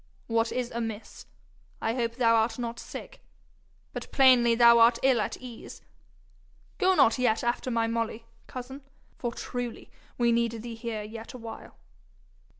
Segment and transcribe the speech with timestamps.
[0.25, 1.27] What is amiss?
[1.79, 3.21] I hope thou art not sick
[3.93, 5.83] but plainly thou art ill at ease!
[6.79, 8.81] Go not yet after my Molly, cousin,
[9.19, 11.77] for truly we need thee here yet a while.'